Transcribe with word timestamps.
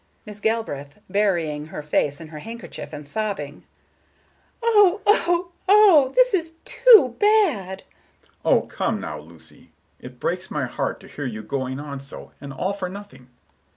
Miss 0.25 0.39
Galbraith, 0.39 0.97
burying 1.11 1.65
her 1.67 1.83
face 1.83 2.19
in 2.19 2.29
her 2.29 2.39
handkerchief, 2.39 2.91
and 2.91 3.07
sobbing: 3.07 3.65
"Oh, 4.63 4.99
oh, 5.05 5.51
oh! 5.67 6.11
This 6.15 6.33
is 6.33 6.53
too 6.65 7.15
bad!" 7.19 7.83
Mr. 7.83 8.45
Richards: 8.45 8.45
"Oh, 8.45 8.61
come 8.61 8.99
now, 8.99 9.19
Lucy. 9.19 9.73
It 9.99 10.19
breaks 10.19 10.49
my 10.49 10.65
heart 10.65 10.99
to 11.01 11.07
hear 11.07 11.25
you 11.27 11.43
going 11.43 11.79
on 11.79 11.99
so, 11.99 12.31
and 12.41 12.51
all 12.51 12.73
for 12.73 12.89
nothing. 12.89 13.29